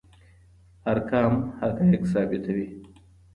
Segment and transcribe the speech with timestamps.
[0.91, 2.67] ارقام حقایق ثابتوي.